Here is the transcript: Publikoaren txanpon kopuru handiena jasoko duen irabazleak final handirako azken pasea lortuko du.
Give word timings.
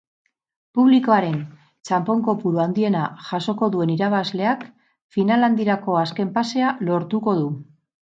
Publikoaren 0.77 1.33
txanpon 1.89 2.23
kopuru 2.29 2.61
handiena 2.63 3.03
jasoko 3.25 3.69
duen 3.75 3.91
irabazleak 3.97 4.65
final 5.17 5.49
handirako 5.49 5.99
azken 6.05 6.33
pasea 6.39 6.73
lortuko 6.89 7.37
du. 7.43 7.47